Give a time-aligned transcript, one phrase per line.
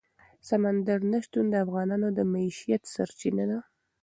[0.49, 3.59] سمندر نه شتون د افغانانو د معیشت سرچینه ده.